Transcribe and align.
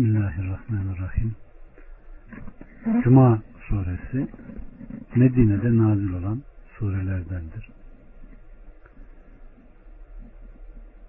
Bismillahirrahmanirrahim. 0.00 1.34
Cuma 3.04 3.42
suresi 3.68 4.28
Medine'de 5.16 5.76
nazil 5.76 6.12
olan 6.12 6.42
surelerdendir. 6.78 7.68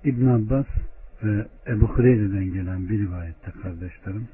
İbn 0.03 0.27
Abbas 0.27 0.65
ve 1.23 1.47
Ebu 1.67 1.87
Hureyre'den 1.87 2.53
gelen 2.53 2.89
bir 2.89 2.99
rivayette 2.99 3.51
kardeşlerim 3.51 4.27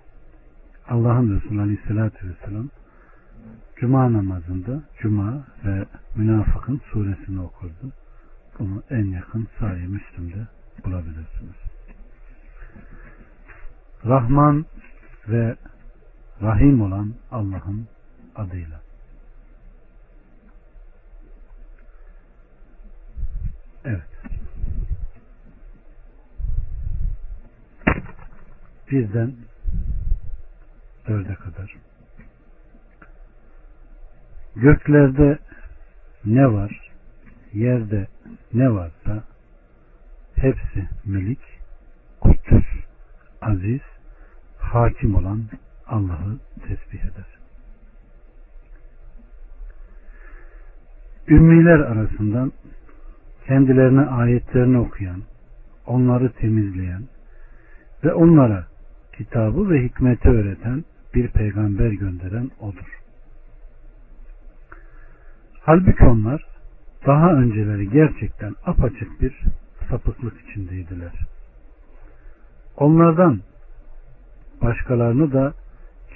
Allah'ın 0.88 1.36
Resulü 1.36 1.62
Aleyhisselatü 1.62 2.30
Vesselam 2.30 2.70
Cuma 3.76 4.14
namazında 4.14 4.84
Cuma 5.02 5.48
ve 5.66 5.86
Münafık'ın 6.16 6.82
suresini 6.92 7.42
okurdu. 7.42 7.92
Bunu 8.60 8.84
en 8.90 9.06
yakın 9.06 9.48
sahih 9.60 9.88
Müslüm'de 9.88 10.48
bulabilirsiniz. 10.86 11.67
Rahman 14.06 14.66
ve 15.28 15.56
Rahim 16.42 16.82
olan 16.82 17.14
Allah'ın 17.32 17.88
adıyla. 18.36 18.82
Evet. 23.86 24.02
Birden 28.92 29.36
dörde 31.08 31.36
kadar. 31.36 31.78
Göklerde 34.56 35.40
ne 36.26 36.52
var, 36.52 36.92
yerde 37.54 38.08
ne 38.54 38.72
varsa 38.72 39.24
hepsi 40.36 40.90
melik, 41.06 41.40
aziz, 43.42 43.82
hakim 44.58 45.16
olan 45.16 45.44
Allah'ı 45.88 46.38
tesbih 46.68 47.00
eder. 47.00 47.38
Ümmiler 51.28 51.80
arasından 51.80 52.52
kendilerine 53.48 54.02
ayetlerini 54.02 54.78
okuyan, 54.78 55.24
onları 55.86 56.32
temizleyen 56.32 57.04
ve 58.04 58.14
onlara 58.14 58.68
kitabı 59.18 59.70
ve 59.70 59.84
hikmeti 59.84 60.30
öğreten 60.30 60.84
bir 61.16 61.28
peygamber 61.28 61.92
gönderen 61.92 62.52
odur. 62.60 63.02
Halbuki 65.62 66.04
onlar 66.04 66.42
daha 67.06 67.34
önceleri 67.34 67.90
gerçekten 67.90 68.56
apaçık 68.66 69.22
bir 69.22 69.44
sapıklık 69.90 70.34
içindeydiler. 70.42 71.12
Onlardan 72.78 73.42
başkalarını 74.62 75.34
da 75.34 75.54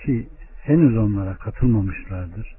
ki 0.03 0.29
henüz 0.61 0.97
onlara 0.97 1.35
katılmamışlardır 1.35 2.55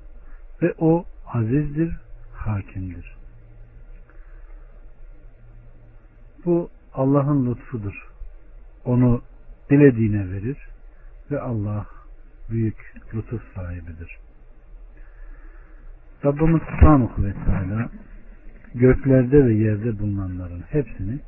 ve 0.62 0.75
o 0.78 1.05
azizdir, 1.27 1.97
hakimdir. 2.34 3.17
Bu 6.45 6.70
Allah'ın 6.95 7.50
lütfudur. 7.50 8.08
Onu 8.84 9.23
dilediğine 9.70 10.30
verir 10.30 10.58
ve 11.30 11.41
Allah 11.41 11.86
büyük 12.50 12.95
lütuf 13.14 13.42
sahibidir. 13.55 14.19
Rabbimiz 16.25 16.62
Subhanahu 16.62 17.25
ve 17.25 17.33
Teala 17.33 17.91
göklerde 18.75 19.45
ve 19.45 19.55
yerde 19.55 19.98
bulunanların 19.98 20.62
hepsini 20.70 21.20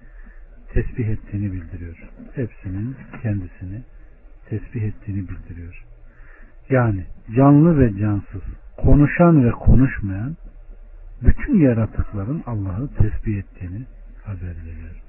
tesbih 0.75 1.09
ettiğini 1.09 1.53
bildiriyor. 1.53 1.97
Hepsinin 2.35 2.97
kendisini 3.23 3.83
tesbih 4.49 4.83
ettiğini 4.83 5.29
bildiriyor. 5.29 5.85
Yani 6.71 7.05
canlı 7.37 7.79
ve 7.79 7.99
cansız, 7.99 8.43
konuşan 8.77 9.45
ve 9.45 9.51
konuşmayan 9.51 10.37
bütün 11.23 11.59
yaratıkların 11.61 12.43
Allah'ı 12.47 12.89
tesbih 12.89 13.39
ettiğini 13.39 13.83
haber 14.25 14.57
veriyor. 14.67 15.03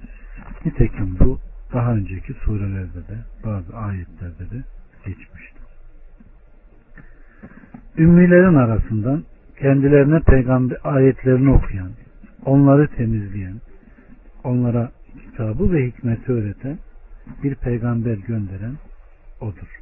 Nitekim 0.64 1.16
bu 1.20 1.38
daha 1.72 1.92
önceki 1.92 2.32
surelerde 2.32 3.08
de 3.08 3.18
bazı 3.44 3.76
ayetlerde 3.76 4.50
de 4.50 4.64
geçmişti. 5.06 5.58
Ümmilerin 7.98 8.54
arasından 8.54 9.24
kendilerine 9.60 10.20
peygamber 10.20 10.78
ayetlerini 10.84 11.50
okuyan, 11.50 11.90
onları 12.44 12.88
temizleyen, 12.88 13.60
onlara 14.44 14.90
kitabı 15.16 15.72
ve 15.72 15.86
hikmeti 15.86 16.32
öğreten 16.32 16.78
bir 17.42 17.54
peygamber 17.54 18.14
gönderen 18.14 18.76
odur. 19.40 19.80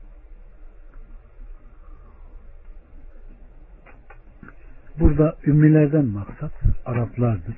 Burada 4.99 5.37
ümmilerden 5.47 6.05
maksat 6.05 6.53
Araplardır. 6.87 7.56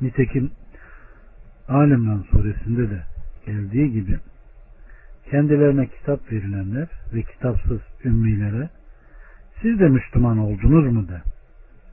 Nitekim 0.00 0.50
Alimran 1.68 2.24
suresinde 2.30 2.90
de 2.90 3.02
geldiği 3.46 3.92
gibi 3.92 4.18
kendilerine 5.30 5.86
kitap 5.86 6.32
verilenler 6.32 6.88
ve 7.14 7.22
kitapsız 7.22 7.80
ümmilere 8.04 8.68
siz 9.62 9.80
de 9.80 9.88
Müslüman 9.88 10.38
oldunuz 10.38 10.92
mu 10.92 11.08
de. 11.08 11.22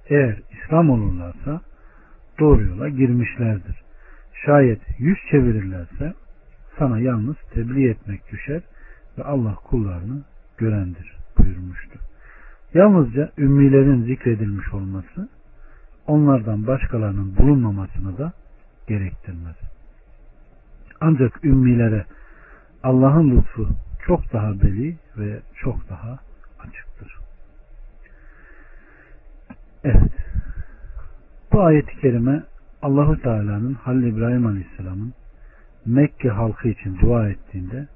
Eğer 0.10 0.42
İslam 0.52 0.90
olurlarsa 0.90 1.62
doğru 2.40 2.64
yola 2.64 2.90
girmişlerdir. 2.90 3.82
Şayet 4.46 4.82
yüz 4.98 5.18
çevirirlerse 5.32 6.14
sana 6.80 7.00
yalnız 7.00 7.36
tebliğ 7.54 7.90
etmek 7.90 8.32
düşer 8.32 8.62
ve 9.18 9.24
Allah 9.24 9.56
kullarını 9.56 10.24
görendir 10.58 11.18
buyurmuştu. 11.38 12.00
Yalnızca 12.74 13.32
ümmilerin 13.38 14.04
zikredilmiş 14.04 14.74
olması 14.74 15.30
onlardan 16.08 16.68
başkalarının 16.68 17.38
bulunmamasını 17.38 18.18
da 18.18 18.34
gerektirmez. 18.88 19.56
Ancak 21.02 21.46
ümmilere 21.46 22.06
Allah'ın 22.84 23.38
lütfu 23.38 23.70
çok 24.06 24.34
daha 24.34 24.62
beli 24.62 24.98
ve 25.18 25.40
çok 25.56 25.90
daha 25.90 26.20
açıktır. 26.60 27.18
Evet. 29.84 30.12
Bu 31.52 31.62
ayet-i 31.62 32.00
kerime 32.00 32.44
Allahu 32.82 33.22
Teala'nın 33.22 33.74
Halil 33.74 34.04
İbrahim 34.04 34.46
Aleyhisselam'ın 34.46 35.14
Mekke 35.86 36.30
halkı 36.30 36.68
için 36.68 37.00
dua 37.00 37.30
ettiğinde 37.30 37.88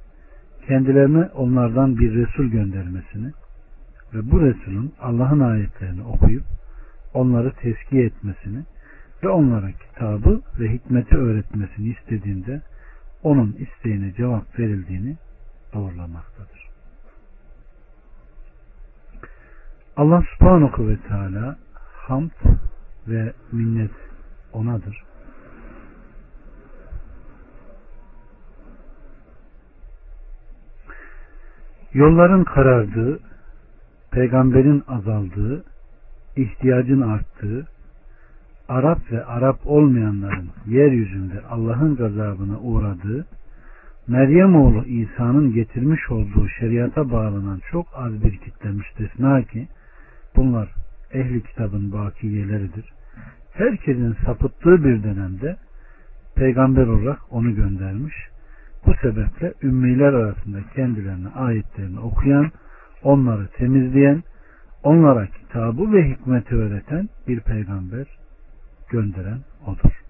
kendilerine 0.67 1.25
onlardan 1.25 1.97
bir 1.97 2.15
Resul 2.15 2.45
göndermesini 2.45 3.31
ve 4.13 4.31
bu 4.31 4.41
Resulün 4.41 4.93
Allah'ın 5.01 5.39
ayetlerini 5.39 6.03
okuyup 6.03 6.43
onları 7.13 7.51
tezkiye 7.51 8.05
etmesini 8.05 8.63
ve 9.23 9.29
onlara 9.29 9.71
kitabı 9.71 10.41
ve 10.59 10.73
hikmeti 10.73 11.15
öğretmesini 11.17 11.89
istediğinde 11.89 12.61
onun 13.23 13.51
isteğine 13.53 14.13
cevap 14.13 14.59
verildiğini 14.59 15.17
doğrulamaktadır. 15.73 16.69
Allah 19.97 20.23
subhanahu 20.37 20.87
ve 20.87 20.97
teala 20.97 21.57
hamd 22.07 22.31
ve 23.07 23.33
minnet 23.51 23.91
onadır. 24.55 25.03
Yolların 31.93 32.43
karardığı, 32.43 33.19
peygamberin 34.11 34.83
azaldığı, 34.87 35.63
ihtiyacın 36.35 37.01
arttığı, 37.01 37.67
Arap 38.69 39.11
ve 39.11 39.25
Arap 39.25 39.59
olmayanların 39.65 40.49
yeryüzünde 40.67 41.41
Allah'ın 41.49 41.95
gazabına 41.95 42.59
uğradığı, 42.59 43.25
Meryem 44.07 44.55
oğlu 44.55 44.85
İsa'nın 44.85 45.53
getirmiş 45.53 46.11
olduğu 46.11 46.49
şeriata 46.59 47.11
bağlanan 47.11 47.61
çok 47.71 47.87
az 47.95 48.23
bir 48.23 48.37
kitle 48.37 48.69
müstesna 48.69 49.41
ki 49.41 49.67
bunlar 50.35 50.69
ehli 51.13 51.43
kitabın 51.43 51.91
bakiyeleridir. 51.91 52.93
Herkesin 53.57 54.15
sapıttığı 54.25 54.83
bir 54.83 55.03
dönemde 55.03 55.57
peygamber 56.35 56.87
olarak 56.87 57.19
onu 57.29 57.55
göndermiş. 57.55 58.15
Bu 58.85 58.93
sebeple 59.01 59.53
ümmiler 59.63 60.13
arasında 60.13 60.57
kendilerine 60.75 61.27
ayetlerini 61.29 61.99
okuyan, 61.99 62.51
onları 63.03 63.47
temizleyen, 63.47 64.23
onlara 64.83 65.27
kitabı 65.27 65.93
ve 65.93 66.09
hikmeti 66.09 66.55
öğreten 66.55 67.09
bir 67.27 67.39
peygamber 67.39 68.07
gönderen 68.89 69.39
odur. 69.67 70.01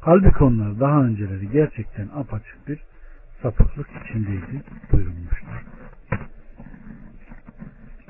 Halbuki 0.00 0.44
onlar 0.44 0.80
daha 0.80 1.02
önceleri 1.02 1.50
gerçekten 1.50 2.08
apaçık 2.14 2.68
bir 2.68 2.80
sapıklık 3.42 3.88
içindeydi 4.04 4.62
buyurulmuştur. 4.92 5.64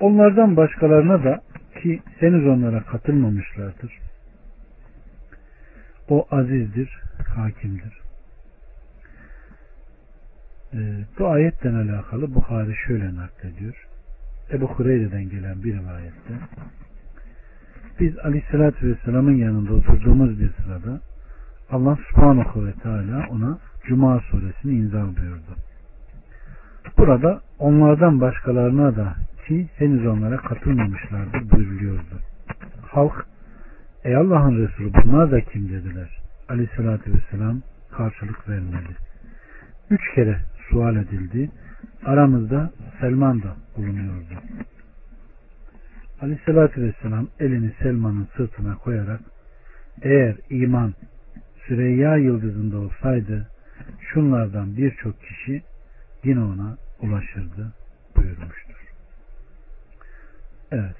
Onlardan 0.00 0.56
başkalarına 0.56 1.24
da 1.24 1.40
ki 1.82 2.00
henüz 2.18 2.46
onlara 2.46 2.82
katılmamışlardır. 2.82 3.98
O 6.08 6.26
azizdir, 6.30 7.00
hakimdir. 7.28 8.00
Ee, 10.74 11.04
bu 11.18 11.28
ayetle 11.28 11.70
alakalı 11.70 12.34
Bukhari 12.34 12.76
şöyle 12.86 13.14
naklediyor. 13.14 13.88
Ebu 14.52 14.66
Hureyre'den 14.66 15.28
gelen 15.28 15.62
bir 15.62 15.74
rivayette 15.78 16.34
biz 18.00 18.18
Aleyhisselatü 18.18 18.88
Vesselam'ın 18.88 19.36
yanında 19.36 19.74
oturduğumuz 19.74 20.40
bir 20.40 20.50
sırada 20.52 21.00
Allah 21.70 21.98
Subhanahu 22.10 22.66
ve 22.66 22.72
Teala 22.72 23.26
ona 23.30 23.58
Cuma 23.86 24.20
suresini 24.20 24.72
inzal 24.72 25.16
buyurdu. 25.16 25.56
Burada 26.98 27.40
onlardan 27.58 28.20
başkalarına 28.20 28.96
da 28.96 29.14
ki 29.46 29.68
henüz 29.76 30.06
onlara 30.06 30.36
katılmamışlardır 30.36 31.50
buyuruluyordu. 31.50 32.20
Halk 32.82 33.26
ey 34.04 34.16
Allah'ın 34.16 34.66
Resulü 34.66 34.92
bunlar 34.94 35.30
da 35.30 35.40
kim 35.40 35.68
dediler. 35.68 36.18
Aleyhissalatü 36.48 37.12
vesselam 37.14 37.62
karşılık 37.90 38.48
vermedi. 38.48 38.96
Üç 39.90 40.00
kere 40.14 40.40
sual 40.70 40.96
edildi. 40.96 41.50
Aramızda 42.04 42.72
Selman 43.00 43.42
da 43.42 43.56
bulunuyordu. 43.76 44.34
Aleyhissalatü 46.20 46.82
vesselam 46.82 47.28
elini 47.40 47.72
Selman'ın 47.82 48.28
sırtına 48.36 48.74
koyarak 48.74 49.20
eğer 50.02 50.36
iman 50.50 50.94
Süreyya 51.66 52.16
yıldızında 52.16 52.78
olsaydı 52.78 53.48
şunlardan 54.00 54.76
birçok 54.76 55.22
kişi 55.22 55.62
yine 56.24 56.40
ona 56.40 56.76
ulaşırdı 57.00 57.72
buyurmuştur. 58.16 58.92
Evet. 60.72 60.96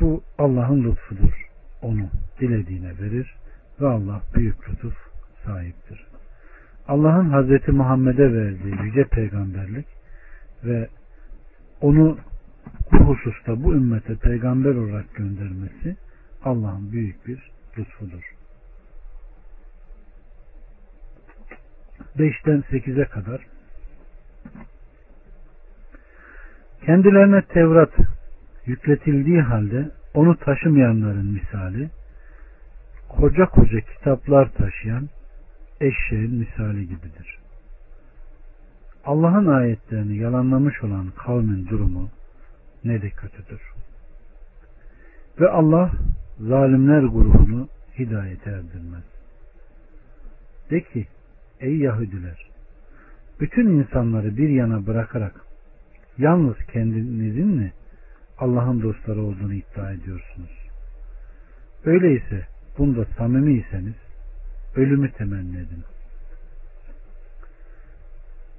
Bu 0.00 0.22
Allah'ın 0.38 0.84
lütfudur. 0.84 1.53
Onu 1.84 2.08
dilediğine 2.40 2.98
verir 2.98 3.34
ve 3.80 3.86
Allah 3.86 4.22
büyük 4.34 4.68
lütuf 4.68 4.94
sahiptir. 5.44 6.06
Allah'ın 6.88 7.30
Hazreti 7.30 7.72
Muhammed'e 7.72 8.32
verdiği 8.32 8.82
yüce 8.82 9.04
peygamberlik 9.04 9.86
ve 10.64 10.88
onu 11.80 12.18
bu 12.92 12.98
hususta 12.98 13.62
bu 13.62 13.74
ümmete 13.74 14.14
peygamber 14.16 14.74
olarak 14.74 15.14
göndermesi 15.14 15.96
Allah'ın 16.44 16.92
büyük 16.92 17.26
bir 17.26 17.50
lütfudur. 17.78 18.34
5'ten 22.18 22.64
8'e 22.70 23.04
kadar 23.04 23.46
kendilerine 26.86 27.42
Tevrat 27.42 27.92
yükletildiği 28.66 29.40
halde 29.40 29.90
onu 30.14 30.36
taşımayanların 30.36 31.26
misali 31.26 31.90
koca 33.08 33.46
koca 33.46 33.80
kitaplar 33.80 34.52
taşıyan 34.52 35.08
eşeğin 35.80 36.34
misali 36.34 36.88
gibidir. 36.88 37.38
Allah'ın 39.04 39.46
ayetlerini 39.46 40.16
yalanlamış 40.16 40.82
olan 40.82 41.10
kavmin 41.16 41.66
durumu 41.66 42.10
ne 42.84 43.02
de 43.02 43.10
kötüdür. 43.10 43.60
Ve 45.40 45.48
Allah 45.48 45.90
zalimler 46.40 47.02
grubunu 47.02 47.68
hidayete 47.98 48.50
erdirmez. 48.50 49.04
De 50.70 50.80
ki 50.80 51.06
ey 51.60 51.76
Yahudiler 51.76 52.50
bütün 53.40 53.66
insanları 53.66 54.36
bir 54.36 54.48
yana 54.48 54.86
bırakarak 54.86 55.44
yalnız 56.18 56.56
kendinizin 56.72 57.46
mi 57.46 57.72
Allah'ın 58.38 58.82
dostları 58.82 59.22
olduğunu 59.22 59.54
iddia 59.54 59.92
ediyorsunuz. 59.92 60.50
Öyleyse 61.84 62.46
bunda 62.78 63.04
samimiyseniz 63.04 63.94
ölümü 64.76 65.12
temenni 65.12 65.56
edin. 65.56 65.84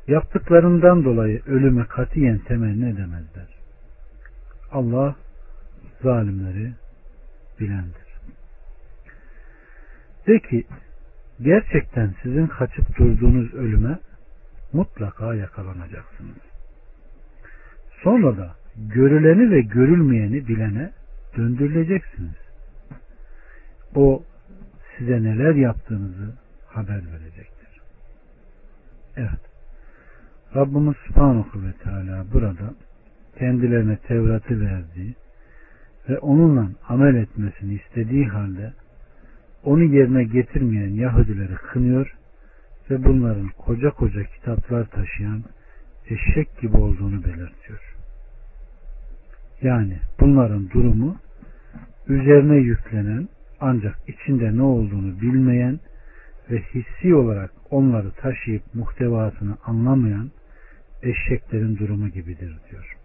Yaptıklarından 0.07 1.04
dolayı 1.04 1.42
ölümü 1.45 1.88
katiyen 1.88 2.38
temenni 2.38 2.89
edemezler. 2.89 3.48
Allah 4.72 5.16
zalimleri 6.04 6.74
bilendir. 7.60 8.06
De 10.28 10.39
ki 10.39 10.68
gerçekten 11.42 12.16
sizin 12.24 12.48
kaçıp 12.48 12.98
durduğunuz 12.98 13.54
ölüme 13.54 14.00
mutlaka 14.74 15.36
yakalanacaksınız. 15.36 16.38
Sonra 18.04 18.38
da 18.38 18.56
görüleni 18.77 19.51
ve 19.51 19.62
görülmeyeni 19.62 20.48
bilene 20.48 20.92
döndürüleceksiniz. 21.38 22.36
O 23.95 24.24
size 24.98 25.24
neler 25.24 25.56
yaptığınızı 25.56 26.33
haber 26.68 27.01
verecektir. 27.12 27.81
Evet. 29.18 29.39
Rabbimiz 30.56 30.95
Subhanahu 31.07 31.63
ve 31.63 31.72
Teala 31.83 32.25
burada 32.33 32.74
kendilerine 33.38 33.98
Tevrat'ı 33.98 34.62
verdiği 34.62 35.16
ve 36.10 36.19
onunla 36.19 36.69
amel 36.88 37.16
etmesini 37.16 37.74
istediği 37.74 38.25
halde 38.25 38.74
onu 39.63 39.83
yerine 39.83 40.24
getirmeyen 40.24 40.89
Yahudileri 40.89 41.56
kınıyor 41.56 42.16
ve 42.89 43.04
bunların 43.04 43.50
koca 43.57 43.89
koca 43.89 44.24
kitaplar 44.24 44.86
taşıyan 44.86 45.44
eşek 46.10 46.62
gibi 46.62 46.78
olduğunu 46.78 47.24
belirtiyor. 47.24 47.94
Yani 49.65 50.00
bunların 50.19 50.69
durumu 50.69 51.17
üzerine 52.07 52.56
yüklenen 52.56 53.27
ancak 53.59 53.97
içinde 54.07 54.57
ne 54.57 54.62
olduğunu 54.62 55.21
bilmeyen 55.21 55.79
ve 56.51 56.62
hissi 56.62 57.15
olarak 57.15 57.51
onları 57.69 58.12
taşıyıp 58.12 58.75
muhtevasını 58.75 59.57
anlamayan 59.65 60.31
eşeklerin 61.03 61.77
durumu 61.77 62.09
gibidir 62.09 62.57
diyor. 62.71 62.97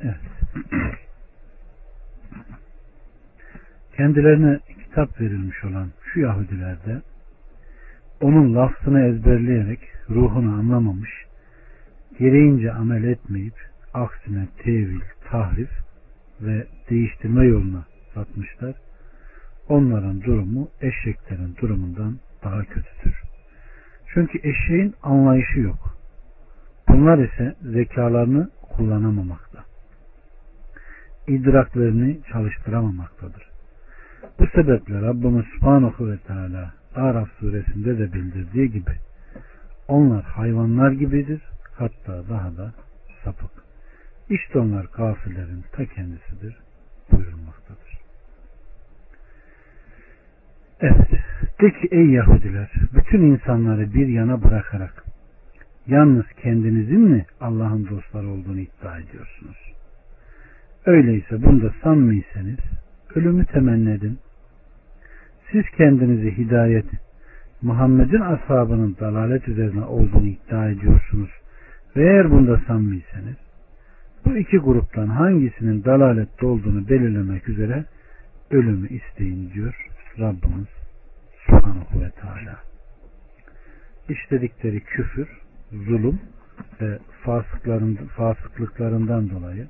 Evet. 0.00 0.16
Kendilerine 3.96 4.60
kitap 4.84 5.20
verilmiş 5.20 5.64
olan 5.64 5.90
şu 6.12 6.20
Yahudilerde 6.20 7.02
onun 8.24 8.54
lafzını 8.54 9.00
ezberleyerek 9.00 9.80
ruhunu 10.10 10.54
anlamamış, 10.54 11.10
gereğince 12.18 12.72
amel 12.72 13.04
etmeyip 13.04 13.54
aksine 13.94 14.48
tevil, 14.58 15.00
tahrif 15.30 15.70
ve 16.40 16.66
değiştirme 16.90 17.46
yoluna 17.46 17.84
satmışlar. 18.14 18.74
Onların 19.68 20.22
durumu 20.22 20.68
eşeklerin 20.80 21.56
durumundan 21.60 22.18
daha 22.44 22.64
kötüdür. 22.64 23.22
Çünkü 24.14 24.38
eşeğin 24.48 24.94
anlayışı 25.02 25.60
yok. 25.60 25.96
Bunlar 26.88 27.18
ise 27.18 27.54
zekalarını 27.62 28.50
kullanamamakta. 28.62 29.64
İdraklarını 31.28 32.16
çalıştıramamaktadır. 32.32 33.50
Bu 34.38 34.46
sebeple 34.46 35.02
Rabbimiz 35.02 35.44
Subhanahu 35.46 36.10
ve 36.10 36.18
Teala 36.18 36.83
Araf 36.94 37.28
suresinde 37.40 37.98
de 37.98 38.12
bildirdiği 38.12 38.70
gibi 38.70 38.92
onlar 39.88 40.24
hayvanlar 40.24 40.92
gibidir 40.92 41.42
hatta 41.72 42.28
daha 42.28 42.56
da 42.56 42.72
sapık. 43.24 43.50
İşte 44.30 44.58
onlar 44.58 44.90
kafirlerin 44.90 45.64
ta 45.72 45.84
kendisidir 45.84 46.56
buyurulmaktadır. 47.12 47.98
Evet. 50.80 51.10
De 51.60 51.70
ki 51.70 51.88
ey 51.90 52.06
Yahudiler 52.06 52.72
bütün 52.94 53.22
insanları 53.22 53.94
bir 53.94 54.06
yana 54.06 54.42
bırakarak 54.42 55.04
yalnız 55.86 56.24
kendinizin 56.42 57.00
mi 57.00 57.26
Allah'ın 57.40 57.88
dostları 57.90 58.28
olduğunu 58.28 58.60
iddia 58.60 58.98
ediyorsunuz? 58.98 59.72
Öyleyse 60.86 61.42
bunda 61.42 61.74
samimiyseniz 61.82 62.58
ölümü 63.14 63.46
temenni 63.46 63.90
edin. 63.90 64.18
Siz 65.52 65.64
kendinizi 65.76 66.36
hidayet, 66.36 66.86
Muhammed'in 67.62 68.20
ashabının 68.20 68.96
dalalet 69.00 69.48
üzerine 69.48 69.84
olduğunu 69.84 70.26
iddia 70.26 70.68
ediyorsunuz. 70.68 71.30
Ve 71.96 72.02
eğer 72.02 72.30
bunda 72.30 72.60
samimiyseniz 72.66 73.36
bu 74.24 74.36
iki 74.36 74.58
gruptan 74.58 75.06
hangisinin 75.06 75.84
dalalette 75.84 76.46
olduğunu 76.46 76.88
belirlemek 76.88 77.48
üzere 77.48 77.84
ölümü 78.50 78.88
isteyin 78.88 79.50
diyor 79.50 79.88
Rabbimiz 80.18 80.68
Subhanahu 81.46 82.00
ve 82.00 82.10
Teala. 82.10 82.58
İşledikleri 84.08 84.80
küfür, 84.80 85.28
zulüm 85.72 86.20
ve 86.80 86.98
fasıklıklarından 88.16 89.30
dolayı 89.30 89.66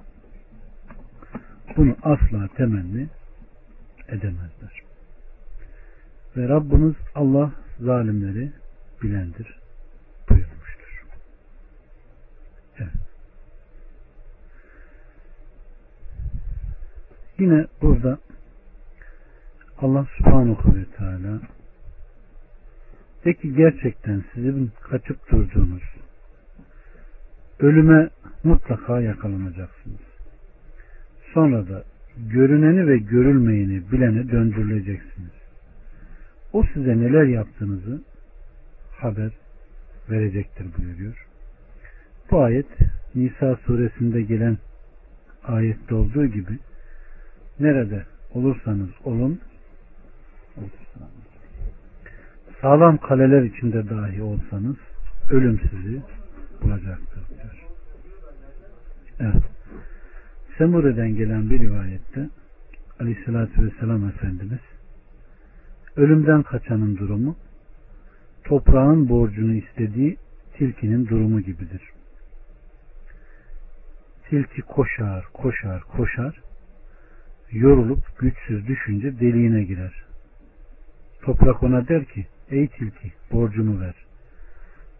bunu 1.76 1.96
asla 2.02 2.48
temenni 2.56 3.06
edemezler. 4.08 4.83
Ve 6.36 6.48
Rabbimiz 6.48 6.94
Allah 7.14 7.52
zalimleri 7.80 8.52
bilendir 9.02 9.58
buyurmuştur. 10.30 11.04
Evet. 12.78 12.88
Yine 17.38 17.66
burada 17.82 18.18
Allah 19.78 20.06
subhanahu 20.18 20.76
ve 20.76 20.84
teala 20.84 21.40
Peki 23.24 23.54
gerçekten 23.54 24.24
sizin 24.34 24.70
kaçıp 24.80 25.30
durduğunuz 25.30 25.82
ölüme 27.60 28.10
mutlaka 28.44 29.00
yakalanacaksınız. 29.00 30.00
Sonra 31.34 31.68
da 31.68 31.84
görüneni 32.16 32.86
ve 32.86 32.98
görülmeyeni 32.98 33.92
bilene 33.92 34.30
döndürüleceksiniz. 34.30 35.43
O 36.54 36.64
size 36.74 36.96
neler 36.98 37.24
yaptığınızı 37.24 38.02
haber 38.96 39.30
verecektir 40.10 40.66
buyuruyor. 40.78 41.26
Bu 42.30 42.42
ayet 42.42 42.66
Nisa 43.14 43.56
suresinde 43.56 44.22
gelen 44.22 44.58
ayette 45.44 45.94
olduğu 45.94 46.26
gibi 46.26 46.58
nerede 47.60 48.04
olursanız 48.34 48.90
olun 49.04 49.40
sağlam 52.60 52.98
kaleler 52.98 53.42
içinde 53.42 53.90
dahi 53.90 54.22
olsanız 54.22 54.76
ölüm 55.30 55.60
sizi 55.70 56.02
bulacaktır 56.62 57.22
diyor. 57.28 57.66
Evet. 59.20 59.42
Semure'den 60.58 61.16
gelen 61.16 61.50
bir 61.50 61.60
rivayette 61.60 62.28
Aleyhisselatü 63.00 63.66
Vesselam 63.66 64.08
Efendimiz 64.08 64.60
ölümden 65.96 66.42
kaçanın 66.42 66.96
durumu 66.96 67.36
toprağın 68.44 69.08
borcunu 69.08 69.54
istediği 69.54 70.16
tilkinin 70.56 71.06
durumu 71.06 71.40
gibidir. 71.40 71.82
Tilki 74.28 74.62
koşar, 74.62 75.24
koşar, 75.32 75.82
koşar 75.82 76.40
yorulup 77.52 78.18
güçsüz 78.18 78.66
düşünce 78.66 79.20
deliğine 79.20 79.64
girer. 79.64 80.04
Toprak 81.22 81.62
ona 81.62 81.88
der 81.88 82.04
ki 82.04 82.26
ey 82.50 82.68
tilki 82.68 83.12
borcumu 83.32 83.80
ver. 83.80 83.94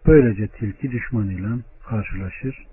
Böylece 0.07 0.47
tilki 0.47 0.91
düşmanıyla 0.91 1.57
karşılaşır 1.89 2.65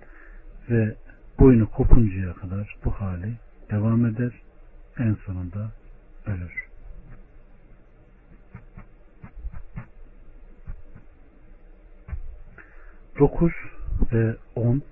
ve 0.71 0.95
boynu 1.39 1.71
kopuncaya 1.71 2.33
kadar 2.33 2.77
bu 2.85 2.91
hali 2.91 3.33
devam 3.71 4.07
eder. 4.07 4.33
En 4.99 5.15
sonunda 5.15 5.73
ölür. 6.27 6.72
Dokuz 13.23 13.53
ve 14.13 14.37
on 14.57 14.83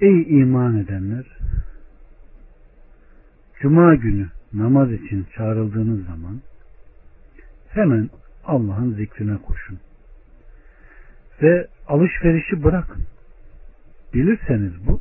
Ey 0.00 0.40
iman 0.40 0.78
edenler! 0.78 1.38
Cuma 3.60 3.94
günü 3.94 4.28
namaz 4.52 4.92
için 4.92 5.26
çağrıldığınız 5.36 6.06
zaman 6.06 6.40
hemen 7.68 8.10
Allah'ın 8.44 8.94
zikrine 8.94 9.36
koşun. 9.36 9.78
Ve 11.42 11.68
alışverişi 11.88 12.64
bırakın. 12.64 13.02
Bilirseniz 14.14 14.86
bu 14.86 15.00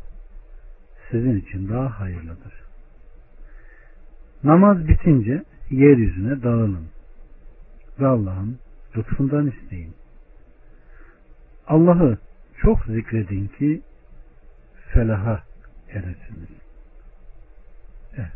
sizin 1.12 1.40
için 1.40 1.70
daha 1.70 2.00
hayırlıdır. 2.00 2.54
Namaz 4.44 4.88
bitince 4.88 5.44
yeryüzüne 5.70 6.44
dağılın 6.44 6.88
ve 8.00 8.08
Allah'ın 8.08 8.58
lütfundan 8.98 9.48
isteyin. 9.48 10.01
Allah'ı 11.68 12.18
çok 12.62 12.86
zikredin 12.86 13.48
ki 13.48 13.82
felaha 14.94 15.44
eresiniz. 15.90 16.50
Evet. 18.18 18.32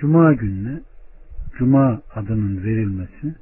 Cuma 0.00 0.32
gününe 0.32 0.80
Cuma 1.58 2.02
adının 2.14 2.64
verilmesi 2.64 3.34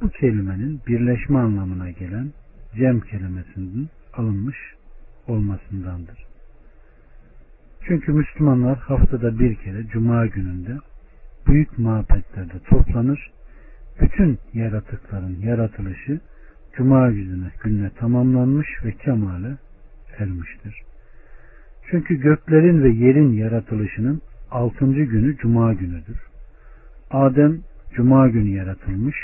bu 0.00 0.08
kelimenin 0.08 0.80
birleşme 0.86 1.38
anlamına 1.38 1.90
gelen 1.90 2.32
cem 2.76 3.00
kelimesinden 3.00 3.88
alınmış 4.12 4.56
olmasındandır. 5.28 6.24
Çünkü 7.86 8.12
Müslümanlar 8.12 8.78
haftada 8.78 9.38
bir 9.38 9.54
kere 9.54 9.86
Cuma 9.86 10.26
gününde 10.26 10.76
büyük 11.46 11.78
mabetlerde 11.78 12.58
toplanır. 12.70 13.30
Bütün 14.00 14.38
yaratıkların 14.54 15.40
yaratılışı 15.40 16.20
Cuma 16.76 17.10
gününe, 17.10 17.50
gününe 17.64 17.90
tamamlanmış 17.90 18.68
ve 18.84 18.92
kemale 18.92 19.56
ermiştir. 20.18 20.82
Çünkü 21.90 22.14
göklerin 22.14 22.82
ve 22.82 22.88
yerin 22.88 23.32
yaratılışının 23.32 24.22
altıncı 24.50 25.02
günü 25.02 25.36
Cuma 25.36 25.72
günüdür. 25.72 26.18
Adem 27.10 27.58
Cuma 27.94 28.28
günü 28.28 28.48
yaratılmış, 28.48 29.16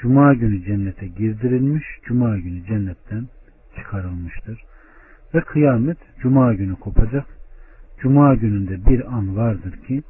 Cuma 0.00 0.34
günü 0.34 0.64
cennete 0.64 1.06
girdirilmiş, 1.06 1.84
Cuma 2.04 2.38
günü 2.38 2.66
cennetten 2.66 3.28
çıkarılmıştır. 3.76 4.60
Ve 5.34 5.40
kıyamet 5.40 5.98
Cuma 6.20 6.54
günü 6.54 6.76
kopacak. 6.76 7.26
Cuma 8.00 8.34
gününde 8.34 8.90
bir 8.90 9.14
an 9.14 9.36
vardır 9.36 9.72
ki 9.72 10.02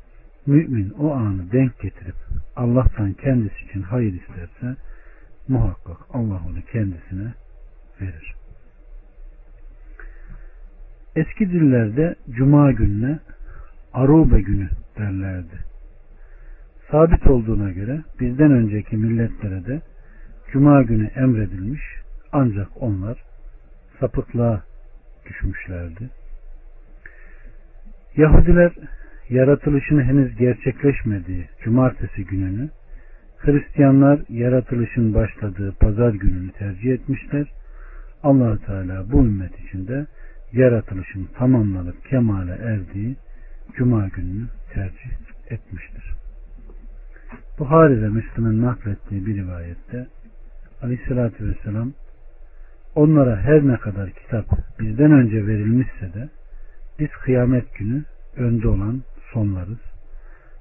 mümin 0.46 0.90
o 0.90 1.12
anı 1.14 1.52
denk 1.52 1.80
getirip 1.80 2.16
Allah'tan 2.56 3.12
kendisi 3.12 3.64
için 3.64 3.82
hayır 3.82 4.12
isterse 4.12 4.76
muhakkak 5.48 5.96
Allah 6.10 6.40
onu 6.48 6.62
kendisine 6.72 7.32
verir. 8.00 8.34
Eski 11.16 11.50
dillerde 11.50 12.14
Cuma 12.30 12.72
gününe 12.72 13.18
Arube 13.92 14.40
günü 14.40 14.68
derlerdi. 14.98 15.58
Sabit 16.90 17.26
olduğuna 17.26 17.70
göre 17.70 18.02
bizden 18.20 18.52
önceki 18.52 18.96
milletlere 18.96 19.66
de 19.66 19.80
Cuma 20.52 20.82
günü 20.82 21.06
emredilmiş 21.06 21.82
ancak 22.32 22.68
onlar 22.82 23.22
sapıklığa 24.00 24.62
düşmüşlerdi. 25.26 26.10
Yahudiler 28.16 28.72
yaratılışın 29.28 30.00
henüz 30.00 30.36
gerçekleşmediği 30.36 31.48
cumartesi 31.64 32.24
gününü 32.24 32.70
Hristiyanlar 33.38 34.20
yaratılışın 34.28 35.14
başladığı 35.14 35.72
pazar 35.80 36.14
gününü 36.14 36.52
tercih 36.52 36.92
etmişler. 36.92 37.46
allah 38.22 38.58
Teala 38.58 39.12
bu 39.12 39.18
ümmet 39.18 39.60
içinde 39.60 40.06
yaratılışın 40.52 41.28
tamamlanıp 41.38 42.04
kemale 42.04 42.52
erdiği 42.52 43.16
cuma 43.76 44.08
gününü 44.08 44.46
tercih 44.72 45.10
etmiştir. 45.50 46.14
Buhari 47.58 48.02
ve 48.02 48.08
Müslüm'ün 48.08 48.62
naklettiği 48.62 49.26
bir 49.26 49.36
rivayette 49.36 50.06
Aleyhisselatü 50.82 51.48
Vesselam 51.48 51.92
onlara 52.94 53.36
her 53.36 53.66
ne 53.66 53.76
kadar 53.76 54.10
kitap 54.10 54.46
bizden 54.80 55.12
önce 55.12 55.46
verilmişse 55.46 56.14
de 56.14 56.28
biz 56.98 57.10
kıyamet 57.10 57.74
günü 57.74 58.04
önde 58.36 58.68
olan 58.68 59.02
sonlarız. 59.32 59.87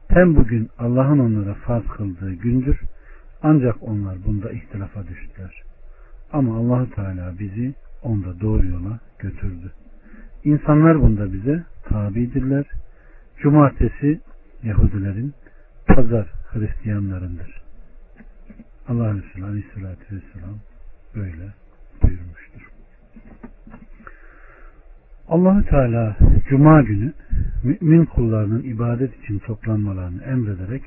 Hem 0.08 0.36
bugün 0.36 0.70
Allah'ın 0.80 1.20
onlara 1.20 1.54
farz 1.54 1.88
kıldığı 1.88 2.34
gündür. 2.34 2.80
Ancak 3.44 3.84
onlar 3.84 4.26
bunda 4.26 4.52
ihtilafa 4.52 5.08
düştüler. 5.08 5.64
Ama 6.34 6.58
allah 6.58 6.90
Teala 6.96 7.40
bizi 7.40 7.74
onda 8.04 8.42
doğru 8.42 8.68
yola 8.68 9.00
götürdü. 9.20 9.72
İnsanlar 10.44 11.02
bunda 11.02 11.34
bize 11.34 11.64
tabidirler. 11.84 12.66
Cumartesi 13.38 14.22
Yahudilerin, 14.64 15.34
pazar 15.88 16.28
Hristiyanlarındır. 16.52 17.62
Allah 18.88 19.14
Resulü 19.14 19.46
Aleyhisselatü 19.46 20.16
Vesselam 20.16 20.58
böyle 21.16 21.54
buyurmuştur. 22.04 22.72
Allahü 25.28 25.66
Teala 25.66 26.18
Cuma 26.50 26.82
günü 26.82 27.14
mümin 27.64 28.06
kullarının 28.06 28.64
ibadet 28.64 29.24
için 29.24 29.40
toplanmalarını 29.40 30.24
emrederek 30.24 30.84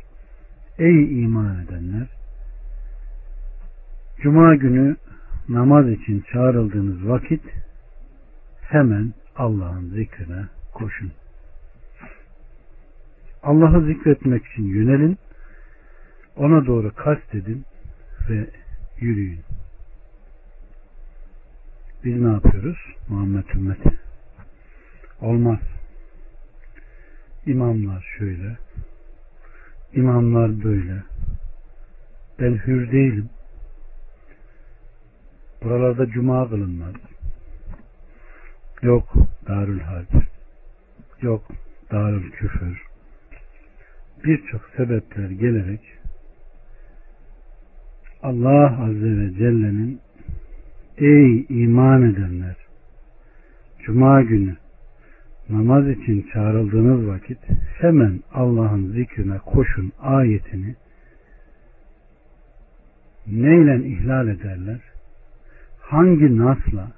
Ey 0.79 1.23
iman 1.23 1.65
edenler 1.65 2.07
Cuma 4.23 4.55
günü 4.55 4.97
namaz 5.49 5.89
için 5.89 6.25
çağrıldığınız 6.33 7.09
vakit 7.09 7.43
hemen 8.61 9.13
Allah'ın 9.37 9.89
zikrine 9.89 10.45
koşun. 10.75 11.13
Allah'ı 13.43 13.87
zikretmek 13.87 14.47
için 14.47 14.63
yönelin, 14.63 15.19
ona 16.37 16.67
doğru 16.67 16.95
kastedin 16.95 17.65
ve 18.31 18.51
yürüyün. 19.01 19.41
Biz 22.05 22.21
ne 22.21 22.29
yapıyoruz? 22.29 22.79
Muhammed 23.09 23.45
ümmeti. 23.55 24.10
Olmaz. 25.21 25.59
İmamlar 27.47 28.15
şöyle, 28.19 28.57
imamlar 29.93 30.65
böyle. 30.65 31.03
Ben 32.41 32.53
hür 32.67 32.93
değilim. 32.93 33.31
Buralarda 35.63 36.07
cuma 36.07 36.49
kılınmaz. 36.49 36.95
Yok 38.83 39.15
darül 39.49 39.81
harp. 39.81 40.11
Yok 41.23 41.49
darül 41.91 42.31
küfür. 42.31 42.91
birçok 44.25 44.61
sebepler 44.77 45.31
gelerek 45.31 45.81
Allah 48.23 48.83
Azze 48.85 49.19
ve 49.19 49.33
Celle'nin 49.35 50.01
ey 50.99 51.47
iman 51.49 52.03
edenler 52.03 52.57
Cuma 53.79 54.23
günü 54.23 54.57
namaz 55.51 55.89
için 55.89 56.27
çağrıldığınız 56.33 57.07
vakit 57.07 57.39
hemen 57.79 58.21
Allah'ın 58.33 58.93
zikrine 58.93 59.39
koşun 59.39 59.93
ayetini 60.01 60.77
neyle 63.27 63.89
ihlal 63.89 64.29
ederler? 64.29 64.81
Hangi 65.81 66.39
nasla, 66.39 66.93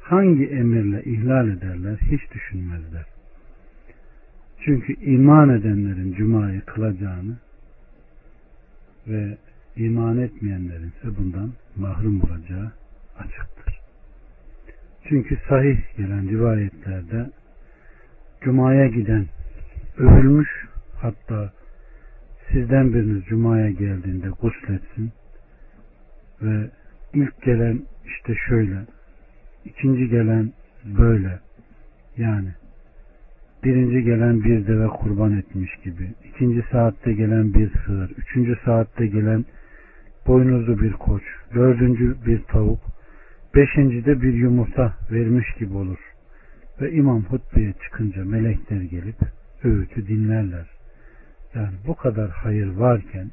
hangi 0.00 0.46
emirle 0.46 1.02
ihlal 1.04 1.48
ederler 1.48 1.96
hiç 1.96 2.34
düşünmezler. 2.34 3.04
Çünkü 4.64 4.92
iman 4.94 5.48
edenlerin 5.48 6.12
cumayı 6.12 6.60
kılacağını 6.60 7.36
ve 9.06 9.36
iman 9.76 10.18
etmeyenlerin 10.18 10.88
ise 10.88 11.16
bundan 11.18 11.52
mahrum 11.76 12.20
olacağı 12.20 12.72
açıktır. 13.18 13.80
Çünkü 15.08 15.38
sahih 15.48 15.96
gelen 15.96 16.28
rivayetlerde 16.28 17.30
Cuma'ya 18.46 18.86
giden 18.86 19.26
övülmüş 19.98 20.48
hatta 21.00 21.52
sizden 22.52 22.94
biriniz 22.94 23.24
Cuma'ya 23.24 23.70
geldiğinde 23.70 24.28
gusletsin. 24.28 25.12
Ve 26.42 26.70
ilk 27.14 27.42
gelen 27.42 27.82
işte 28.04 28.34
şöyle 28.48 28.76
ikinci 29.64 30.08
gelen 30.08 30.52
böyle. 30.84 31.38
Yani 32.16 32.48
birinci 33.64 34.02
gelen 34.02 34.44
bir 34.44 34.66
deve 34.66 34.86
kurban 34.86 35.38
etmiş 35.38 35.70
gibi 35.84 36.14
ikinci 36.24 36.64
saatte 36.72 37.12
gelen 37.12 37.54
bir 37.54 37.70
sığır 37.86 38.10
üçüncü 38.10 38.56
saatte 38.64 39.06
gelen 39.06 39.44
boynuzlu 40.26 40.80
bir 40.80 40.92
koç 40.92 41.22
dördüncü 41.54 42.16
bir 42.26 42.42
tavuk 42.42 42.80
beşinci 43.54 44.04
de 44.04 44.22
bir 44.22 44.34
yumurta 44.34 44.94
vermiş 45.10 45.54
gibi 45.58 45.76
olur 45.76 46.15
ve 46.80 46.92
imam 46.92 47.24
hutbeye 47.24 47.72
çıkınca 47.72 48.24
melekler 48.24 48.80
gelip 48.80 49.16
öğütü 49.64 50.08
dinlerler 50.08 50.66
yani 51.54 51.74
bu 51.86 51.96
kadar 51.96 52.30
hayır 52.30 52.66
varken 52.66 53.30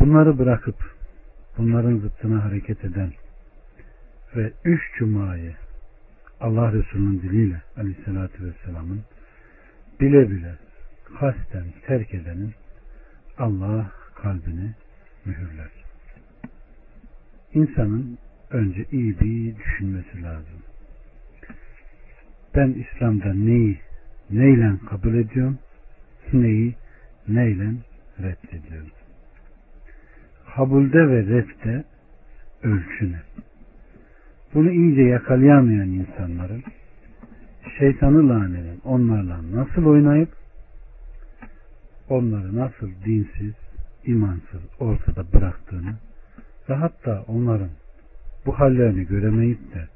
bunları 0.00 0.38
bırakıp 0.38 0.76
bunların 1.58 1.98
zıttına 1.98 2.44
hareket 2.44 2.84
eden 2.84 3.12
ve 4.36 4.52
üç 4.64 4.80
cumayı 4.98 5.54
Allah 6.40 6.72
Resulü'nün 6.72 7.22
diliyle 7.22 7.62
aleyhissalatü 7.76 8.44
vesselamın 8.44 9.00
bile 10.00 10.30
bile 10.30 10.54
kasten 11.18 11.64
terk 11.86 12.14
edenin 12.14 12.54
Allah 13.38 13.90
kalbini 14.14 14.74
mühürler. 15.24 15.70
İnsanın 17.54 18.18
önce 18.50 18.86
iyi 18.92 19.20
bir 19.20 19.56
düşünmesi 19.56 20.22
lazım. 20.22 20.73
Ben 22.56 22.68
İslam'da 22.68 23.34
neyi 23.34 23.78
neyle 24.30 24.72
kabul 24.90 25.14
ediyorum, 25.14 25.58
neyi 26.32 26.74
neyle 27.28 27.70
reddediyorum 28.18 28.90
kabulde 30.56 31.08
ve 31.08 31.26
redde 31.26 31.84
ölçüne. 32.62 33.20
Bunu 34.54 34.70
iyice 34.70 35.02
yakalayamayan 35.02 35.88
insanların 35.88 36.62
şeytanı 37.78 38.28
laneden 38.28 38.76
onlarla 38.84 39.40
nasıl 39.52 39.84
oynayıp 39.86 40.28
onları 42.08 42.56
nasıl 42.56 42.90
dinsiz, 43.04 43.54
imansız 44.04 44.60
ortada 44.80 45.32
bıraktığını 45.32 45.94
ve 46.68 46.74
hatta 46.74 47.24
onların 47.28 47.70
bu 48.46 48.58
hallerini 48.58 49.06
göremeyip 49.06 49.74
de 49.74 49.88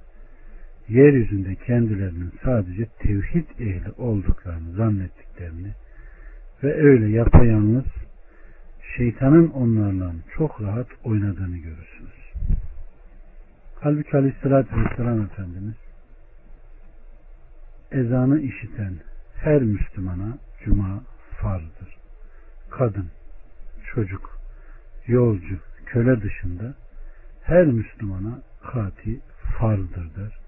yeryüzünde 0.89 1.55
kendilerinin 1.55 2.33
sadece 2.45 2.87
tevhid 2.99 3.49
ehli 3.59 3.93
olduklarını 3.99 4.73
zannettiklerini 4.73 5.73
ve 6.63 6.75
öyle 6.75 7.09
yapayalnız 7.09 7.85
şeytanın 8.97 9.49
onlarla 9.49 10.13
çok 10.37 10.63
rahat 10.63 10.87
oynadığını 11.05 11.57
görürsünüz. 11.57 12.33
Halbuki 13.81 14.17
Aleyhisselatü 14.17 14.77
Vesselam 14.77 15.23
Efendimiz 15.23 15.75
ezanı 17.93 18.41
işiten 18.41 18.95
her 19.35 19.63
Müslümana 19.63 20.39
cuma 20.65 21.03
farzdır. 21.41 21.99
Kadın, 22.71 23.11
çocuk, 23.95 24.39
yolcu, 25.07 25.59
köle 25.87 26.23
dışında 26.23 26.75
her 27.43 27.67
Müslümana 27.67 28.43
kati 28.73 29.21
farzdır 29.59 30.17
der. 30.17 30.48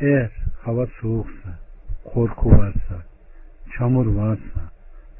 Eğer 0.00 0.30
hava 0.60 0.86
soğuksa, 1.00 1.58
korku 2.04 2.50
varsa, 2.50 3.02
çamur 3.78 4.06
varsa, 4.06 4.72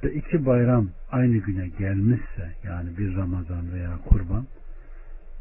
ve 0.04 0.12
iki 0.12 0.46
bayram 0.46 0.88
aynı 1.10 1.36
güne 1.36 1.68
gelmişse 1.68 2.52
yani 2.64 2.98
bir 2.98 3.16
Ramazan 3.16 3.72
veya 3.72 3.98
kurban 4.08 4.46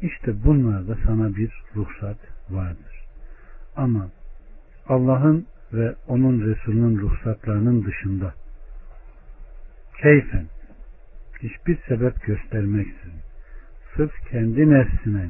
işte 0.02 0.44
bunlarda 0.44 0.96
sana 1.06 1.36
bir 1.36 1.50
ruhsat 1.76 2.18
vardır. 2.50 3.04
Ama 3.76 4.10
Allah'ın 4.88 5.46
ve 5.72 5.94
onun 6.08 6.40
Resulünün 6.40 6.98
ruhsatlarının 6.98 7.84
dışında 7.84 8.34
keyfen 10.02 10.46
hiçbir 11.42 11.78
sebep 11.88 12.22
göstermeksizin 12.22 13.20
sırf 13.96 14.12
kendi 14.30 14.70
nefsine 14.70 15.28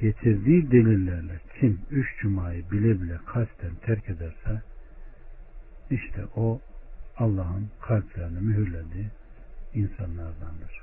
getirdiği 0.00 0.70
delillerle 0.70 1.40
kim 1.60 1.80
üç 1.90 2.18
cumayı 2.20 2.70
bile 2.70 3.02
bile 3.02 3.18
kasten 3.26 3.74
terk 3.86 4.08
ederse 4.08 4.62
işte 5.90 6.24
o 6.36 6.60
Allah'ın 7.16 7.68
kalplerini 7.80 8.40
mühürlediği 8.40 9.06
insanlardandır. 9.74 10.82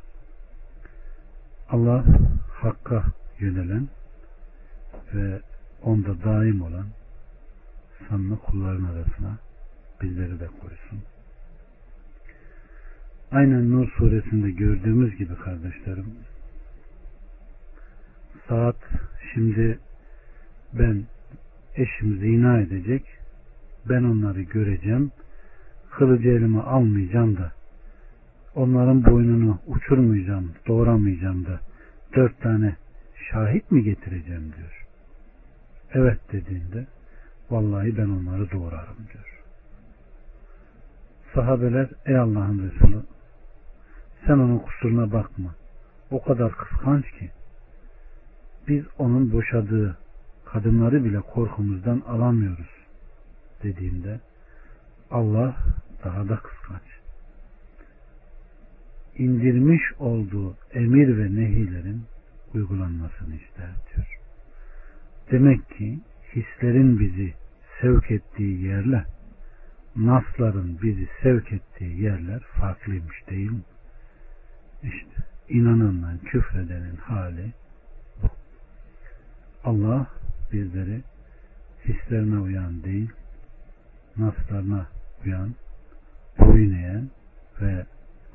Allah 1.69 2.05
hakka 2.49 3.03
yönelen 3.39 3.89
ve 5.13 5.41
onda 5.81 6.23
daim 6.23 6.61
olan 6.61 6.85
sanlı 8.09 8.39
kulların 8.39 8.83
arasına 8.83 9.37
bizleri 10.01 10.39
de 10.39 10.47
koysun. 10.47 11.03
Aynen 13.31 13.71
Nur 13.71 13.91
suresinde 13.91 14.51
gördüğümüz 14.51 15.17
gibi 15.17 15.35
kardeşlerim 15.35 16.05
saat 18.47 18.75
şimdi 19.33 19.79
ben 20.73 21.03
eşim 21.75 22.19
zina 22.19 22.59
edecek 22.59 23.05
ben 23.89 24.03
onları 24.03 24.41
göreceğim 24.41 25.11
kılıcı 25.91 26.29
elime 26.29 26.59
almayacağım 26.59 27.37
da 27.37 27.51
onların 28.55 29.05
boynunu 29.05 29.59
uçurmayacağım, 29.67 30.51
doğramayacağım 30.67 31.45
da 31.45 31.59
dört 32.15 32.41
tane 32.41 32.75
şahit 33.31 33.71
mi 33.71 33.83
getireceğim 33.83 34.53
diyor. 34.57 34.85
Evet 35.93 36.19
dediğinde 36.31 36.87
vallahi 37.49 37.97
ben 37.97 38.09
onları 38.09 38.51
doğrarım 38.51 38.97
diyor. 39.13 39.41
Sahabeler 41.33 41.89
ey 42.05 42.17
Allah'ın 42.17 42.69
Resulü 42.69 43.01
sen 44.27 44.33
onun 44.33 44.59
kusuruna 44.59 45.11
bakma. 45.11 45.55
O 46.11 46.23
kadar 46.23 46.51
kıskanç 46.51 47.11
ki 47.11 47.31
biz 48.67 48.85
onun 48.97 49.31
boşadığı 49.31 49.97
kadınları 50.45 51.05
bile 51.05 51.19
korkumuzdan 51.19 52.03
alamıyoruz 52.07 52.69
dediğinde 53.63 54.19
Allah 55.11 55.55
daha 56.03 56.29
da 56.29 56.35
kıskanç. 56.35 56.81
İndirmiş 59.17 59.81
olduğu 59.99 60.55
emir 60.73 61.17
ve 61.17 61.35
nehilerin 61.35 62.03
uygulanmasını 62.53 63.35
ister 63.35 63.69
diyor. 63.93 64.19
Demek 65.31 65.69
ki 65.69 65.99
hislerin 66.35 66.99
bizi 66.99 67.33
sevk 67.81 68.11
ettiği 68.11 68.63
yerle 68.63 69.05
nasların 69.95 70.79
bizi 70.81 71.07
sevk 71.23 71.51
ettiği 71.51 72.01
yerler 72.01 72.39
farklıymış 72.39 73.29
değil 73.29 73.51
mi? 73.51 73.63
İşte 74.83 75.23
inananla 75.49 76.17
küfredenin 76.25 76.95
hali. 76.95 77.53
Allah 79.65 80.07
bizleri 80.51 81.01
hislerine 81.85 82.39
uyan 82.39 82.83
değil, 82.83 83.09
naslarına 84.17 84.87
uyan, 85.25 85.55
boyun 86.39 86.71
eğen 86.71 87.09
ve 87.61 87.85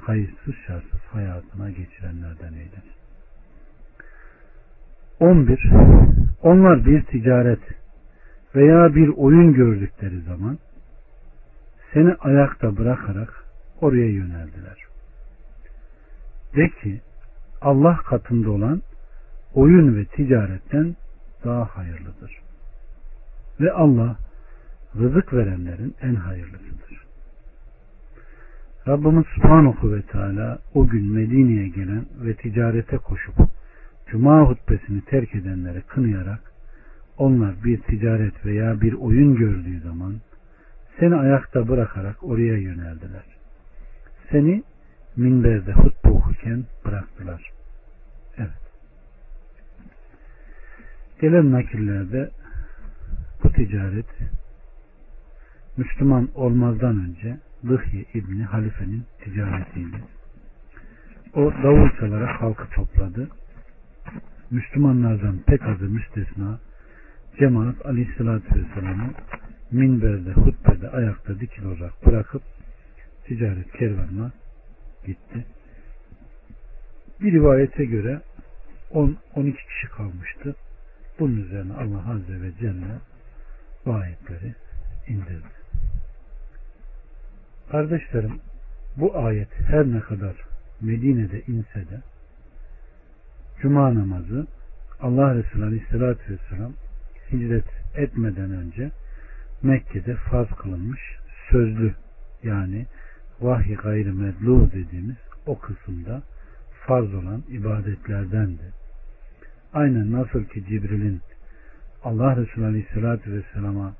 kayıtsız 0.06 0.54
şartsız 0.66 1.00
hayatına 1.00 1.70
geçirenlerden 1.70 2.52
eylesin. 2.52 2.92
11. 5.20 5.70
Onlar 6.42 6.86
bir 6.86 7.04
ticaret 7.04 7.60
veya 8.54 8.94
bir 8.94 9.08
oyun 9.08 9.52
gördükleri 9.52 10.20
zaman 10.20 10.58
seni 11.92 12.14
ayakta 12.14 12.76
bırakarak 12.76 13.44
oraya 13.80 14.10
yöneldiler. 14.10 14.84
De 16.56 16.68
ki 16.68 17.00
Allah 17.60 17.96
katında 17.96 18.50
olan 18.50 18.82
oyun 19.54 19.96
ve 19.96 20.04
ticaretten 20.04 20.96
daha 21.44 21.64
hayırlıdır. 21.64 22.40
Ve 23.60 23.72
Allah 23.72 24.16
rızık 24.96 25.32
verenlerin 25.32 25.94
en 26.02 26.14
hayırlısıdır. 26.14 27.06
Rabbimiz 28.88 29.26
Subhanahu 29.34 29.92
ve 29.92 30.02
Teala 30.02 30.58
o 30.74 30.86
gün 30.86 31.12
Medine'ye 31.12 31.68
gelen 31.68 32.06
ve 32.24 32.34
ticarete 32.34 32.96
koşup 32.96 33.34
Cuma 34.10 34.48
hutbesini 34.48 35.00
terk 35.04 35.34
edenleri 35.34 35.82
kınayarak 35.82 36.52
onlar 37.18 37.64
bir 37.64 37.80
ticaret 37.80 38.46
veya 38.46 38.80
bir 38.80 38.92
oyun 38.92 39.34
gördüğü 39.34 39.80
zaman 39.80 40.14
seni 41.00 41.14
ayakta 41.14 41.68
bırakarak 41.68 42.24
oraya 42.24 42.58
yöneldiler. 42.58 43.24
Seni 44.30 44.62
minberde 45.16 45.72
hutbe 45.72 46.08
okurken 46.08 46.64
bıraktılar. 46.84 47.50
Evet. 48.38 48.50
Gelen 51.20 51.52
nakillerde 51.52 52.30
bu 53.42 53.52
ticaret 53.52 54.06
Müslüman 55.76 56.28
olmazdan 56.34 57.00
önce 57.00 57.38
Lıhye 57.64 58.04
İbni 58.14 58.44
Halife'nin 58.44 59.04
ticaretiydi. 59.24 59.96
O 61.34 61.52
davul 61.62 61.90
çalarak 62.00 62.40
halkı 62.40 62.70
topladı. 62.70 63.28
Müslümanlardan 64.50 65.38
pek 65.46 65.62
azı 65.62 65.84
müstesna 65.84 66.58
cemaat 67.38 67.86
aleyhissalatü 67.86 68.46
vesselam'ı 68.54 69.10
minberde, 69.70 70.32
hutbede, 70.32 70.90
ayakta 70.90 71.40
dikil 71.40 71.64
olarak 71.64 72.06
bırakıp 72.06 72.42
ticaret 73.26 73.72
kervanına 73.72 74.32
gitti. 75.06 75.46
Bir 77.20 77.32
rivayete 77.32 77.84
göre 77.84 78.20
10-12 78.92 79.52
kişi 79.52 79.88
kalmıştı. 79.88 80.56
Bunun 81.20 81.36
üzerine 81.36 81.72
Allah 81.72 82.10
Azze 82.12 82.42
ve 82.42 82.52
Celle 82.60 82.98
bu 83.86 83.94
ayetleri 83.94 84.54
indirdi. 85.08 85.60
Kardeşlerim 87.70 88.40
bu 88.96 89.18
ayet 89.18 89.48
her 89.60 89.86
ne 89.86 90.00
kadar 90.00 90.36
Medine'de 90.80 91.42
inse 91.42 91.90
de 91.90 92.00
Cuma 93.60 93.94
namazı 93.94 94.46
Allah 95.00 95.34
Resulü 95.34 95.64
Aleyhisselatü 95.64 96.32
Vesselam 96.32 96.72
hicret 97.32 97.66
etmeden 97.96 98.50
önce 98.50 98.90
Mekke'de 99.62 100.14
farz 100.14 100.48
kılınmış 100.48 101.00
sözlü 101.50 101.94
yani 102.42 102.86
vahiy 103.40 103.76
gayrı 103.76 104.14
medlu 104.14 104.70
dediğimiz 104.72 105.16
o 105.46 105.58
kısımda 105.58 106.22
farz 106.86 107.14
olan 107.14 107.42
ibadetlerdendi. 107.48 108.79
Aynen 109.72 110.12
nasıl 110.12 110.44
ki 110.44 110.64
Cibril'in 110.68 111.20
Allah 112.04 112.36
Resulü 112.36 112.64
Aleyhisselatü 112.64 113.32
Vesselam'a 113.32 113.94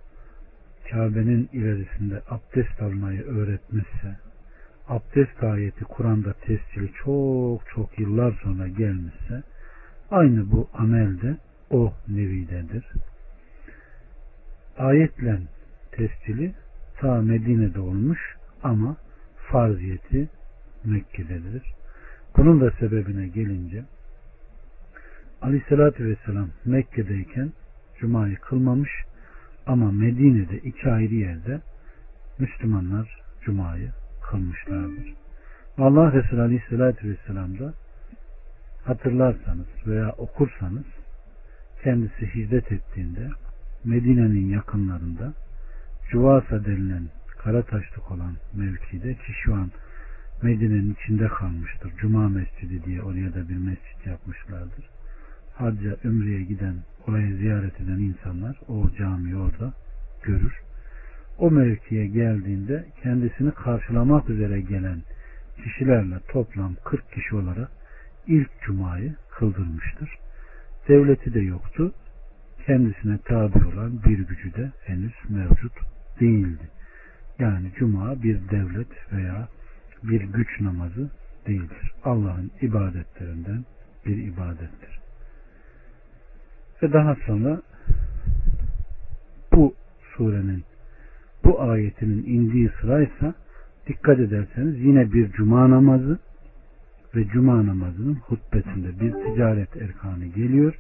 Kabe'nin 0.90 1.48
ilerisinde 1.52 2.22
abdest 2.28 2.82
almayı 2.82 3.22
öğretmişse 3.22 4.16
abdest 4.88 5.42
ayeti 5.42 5.84
Kur'an'da 5.84 6.32
tescili 6.32 6.92
çok 7.04 7.68
çok 7.74 7.98
yıllar 7.98 8.40
sonra 8.42 8.68
gelmişse 8.68 9.42
aynı 10.10 10.50
bu 10.50 10.68
amel 10.74 11.20
de 11.20 11.36
o 11.70 11.92
nevidedir. 12.08 12.86
Ayetle 14.78 15.38
tescili 15.92 16.54
ta 16.98 17.22
Medine'de 17.22 17.80
olmuş 17.80 18.36
ama 18.62 18.96
farziyeti 19.36 20.28
Mekke'dedir. 20.84 21.62
Bunun 22.36 22.60
da 22.60 22.70
sebebine 22.70 23.28
gelince 23.28 23.84
Aleyhisselatü 25.42 26.04
Vesselam 26.04 26.48
Mekke'deyken 26.64 27.52
Cuma'yı 28.00 28.36
kılmamış 28.36 28.90
ama 29.66 29.92
Medine'de 29.92 30.58
iki 30.58 30.90
ayrı 30.90 31.14
yerde 31.14 31.60
Müslümanlar 32.38 33.20
Cuma'yı 33.40 33.90
kılmışlardır. 34.30 35.14
Allah 35.78 36.12
Resulü 36.12 36.40
Aleyhisselatü 36.40 37.10
Vesselam 37.10 37.58
da 37.58 37.74
hatırlarsanız 38.84 39.66
veya 39.86 40.12
okursanız 40.12 40.84
kendisi 41.82 42.34
hicret 42.34 42.72
ettiğinde 42.72 43.28
Medine'nin 43.84 44.48
yakınlarında 44.48 45.32
Cuvasa 46.10 46.64
denilen 46.64 47.08
kara 47.38 47.62
taşlık 47.62 48.10
olan 48.10 48.36
mevkide 48.54 49.14
ki 49.14 49.32
şu 49.44 49.54
an 49.54 49.70
Medine'nin 50.42 50.94
içinde 50.94 51.28
kalmıştır. 51.28 51.92
Cuma 51.96 52.28
Mescidi 52.28 52.84
diye 52.84 53.02
oraya 53.02 53.34
da 53.34 53.48
bir 53.48 53.56
mescit 53.56 54.06
yapmışlardır. 54.06 54.99
Hacca, 55.60 55.96
Ümre'ye 56.04 56.42
giden, 56.42 56.74
orayı 57.08 57.36
ziyaret 57.36 57.80
eden 57.80 57.98
insanlar 57.98 58.60
o 58.68 58.90
camiyi 58.98 59.36
orada 59.36 59.72
görür. 60.22 60.60
O 61.38 61.50
mevkiye 61.50 62.06
geldiğinde 62.06 62.84
kendisini 63.02 63.50
karşılamak 63.50 64.30
üzere 64.30 64.60
gelen 64.60 65.02
kişilerle 65.64 66.18
toplam 66.28 66.74
40 66.84 67.12
kişi 67.12 67.36
olarak 67.36 67.68
ilk 68.26 68.50
cumayı 68.62 69.14
kıldırmıştır. 69.30 70.18
Devleti 70.88 71.34
de 71.34 71.40
yoktu. 71.40 71.92
Kendisine 72.66 73.18
tabi 73.18 73.64
olan 73.64 74.02
bir 74.04 74.18
gücü 74.18 74.54
de 74.54 74.70
henüz 74.84 75.14
mevcut 75.28 75.72
değildi. 76.20 76.68
Yani 77.38 77.72
cuma 77.78 78.22
bir 78.22 78.38
devlet 78.50 79.12
veya 79.12 79.48
bir 80.02 80.20
güç 80.20 80.60
namazı 80.60 81.10
değildir. 81.46 81.92
Allah'ın 82.04 82.50
ibadetlerinden 82.60 83.64
bir 84.06 84.16
ibadettir. 84.16 84.99
Ve 86.82 86.92
daha 86.92 87.16
sonra 87.26 87.62
bu 89.52 89.74
surenin 90.16 90.64
bu 91.44 91.60
ayetinin 91.62 92.24
indiği 92.26 92.70
sıraysa 92.80 93.34
dikkat 93.86 94.18
ederseniz 94.20 94.80
yine 94.80 95.12
bir 95.12 95.32
cuma 95.32 95.70
namazı 95.70 96.18
ve 97.14 97.24
cuma 97.24 97.66
namazının 97.66 98.14
hutbesinde 98.14 99.00
bir 99.00 99.12
ticaret 99.12 99.76
erkanı 99.76 100.26
geliyor 100.26 100.74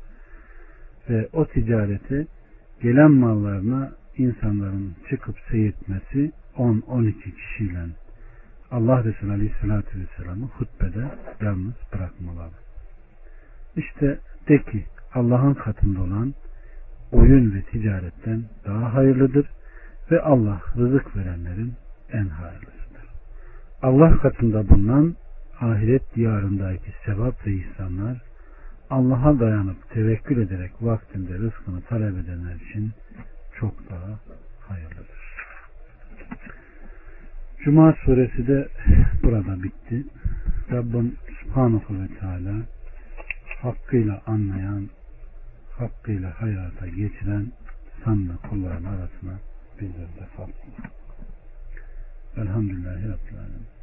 ve 1.10 1.28
o 1.32 1.46
ticareti 1.46 2.26
gelen 2.82 3.10
mallarına 3.10 3.92
insanların 4.16 4.94
çıkıp 5.10 5.36
seyretmesi 5.50 6.32
10-12 6.56 7.12
kişiyle 7.12 7.78
Allah 8.70 9.04
Resulü 9.04 9.32
Aleyhisselatü 9.32 9.98
Vesselam'ı 10.00 10.46
hutbede 10.46 11.04
yalnız 11.40 11.74
bırakmaları. 11.92 12.54
İşte 13.76 14.18
de 14.48 14.62
ki 14.62 14.84
Allah'ın 15.14 15.54
katında 15.54 16.00
olan 16.00 16.34
oyun 17.12 17.54
ve 17.54 17.62
ticaretten 17.62 18.44
daha 18.66 18.94
hayırlıdır 18.94 19.46
ve 20.10 20.20
Allah 20.20 20.60
rızık 20.76 21.16
verenlerin 21.16 21.74
en 22.12 22.26
hayırlısıdır. 22.28 23.06
Allah 23.82 24.18
katında 24.18 24.68
bulunan 24.68 25.16
ahiret 25.60 26.14
diyarındaki 26.14 26.92
sevap 27.06 27.46
ve 27.46 27.52
ihsanlar 27.52 28.22
Allah'a 28.90 29.40
dayanıp 29.40 29.90
tevekkül 29.90 30.38
ederek 30.42 30.72
vaktinde 30.80 31.32
rızkını 31.38 31.82
talep 31.82 32.24
edenler 32.24 32.54
için 32.54 32.92
çok 33.60 33.90
daha 33.90 34.18
hayırlıdır. 34.68 35.20
Cuma 37.64 37.94
suresi 38.04 38.46
de 38.46 38.68
burada 39.22 39.62
bitti. 39.62 40.04
Rabbim 40.70 41.16
Subhanahu 41.42 41.94
ve 41.94 42.18
Teala 42.20 42.54
hakkıyla 43.62 44.22
anlayan, 44.26 44.88
hakkıyla 45.80 46.40
hayata 46.40 46.86
geçiren 46.86 47.52
sanlı 48.04 48.36
kulların 48.36 48.84
arasına 48.84 49.38
bizleri 49.80 50.16
de 50.20 50.26
kalsın. 50.36 50.72
Elhamdülillahi 52.36 53.04
Rabbil 53.04 53.38
Alemin. 53.38 53.79